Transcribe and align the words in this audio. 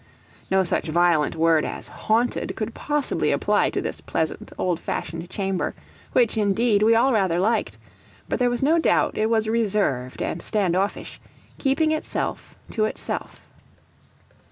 No 0.49 0.63
such 0.63 0.87
violent 0.87 1.35
word 1.35 1.63
as 1.63 1.87
"haunted" 1.89 2.55
could 2.55 2.73
possibly 2.73 3.31
apply 3.31 3.69
to 3.69 3.83
this 3.83 4.01
pleasant 4.01 4.51
old 4.57 4.79
fashioned 4.79 5.29
chamber, 5.29 5.75
which 6.13 6.37
indeed 6.39 6.81
we 6.81 6.95
all 6.95 7.13
rather 7.13 7.39
liked; 7.39 7.77
but 8.27 8.39
there 8.39 8.49
was 8.49 8.63
no 8.63 8.79
doubt 8.79 9.15
it 9.15 9.29
was 9.29 9.47
reserved 9.47 10.19
and 10.19 10.41
stand 10.41 10.75
offish, 10.75 11.19
keeping 11.59 11.91
itself 11.91 12.55
to 12.71 12.85
itself. 12.85 13.47